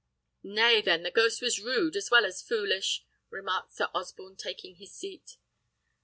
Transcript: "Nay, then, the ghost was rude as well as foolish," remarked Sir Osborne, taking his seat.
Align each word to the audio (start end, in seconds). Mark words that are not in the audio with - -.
"Nay, 0.41 0.81
then, 0.81 1.03
the 1.03 1.11
ghost 1.11 1.43
was 1.43 1.59
rude 1.59 1.95
as 1.95 2.09
well 2.09 2.25
as 2.25 2.41
foolish," 2.41 3.05
remarked 3.29 3.73
Sir 3.73 3.87
Osborne, 3.93 4.35
taking 4.35 4.77
his 4.77 4.91
seat. 4.95 5.37